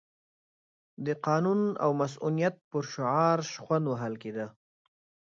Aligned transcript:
د 1.05 1.07
قانون 1.25 1.61
او 1.83 1.89
مصونیت 2.01 2.55
پر 2.69 2.83
شعار 2.93 3.39
شخوند 3.53 3.85
وهل 3.87 4.13
کېده. 4.23 4.45